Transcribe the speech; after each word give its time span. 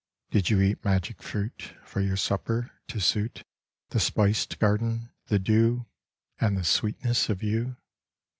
Did 0.31 0.49
you 0.49 0.59
eat 0.63 0.83
magic 0.83 1.21
fruit 1.21 1.75
For 1.83 2.01
your 2.01 2.17
supper 2.17 2.71
to 2.87 2.99
suit 2.99 3.43
The 3.89 3.99
spiced 3.99 4.57
garden, 4.57 5.11
the 5.27 5.37
dew, 5.37 5.85
And 6.39 6.57
the 6.57 6.63
sweetness 6.63 7.29
of 7.29 7.43
you? 7.43 7.77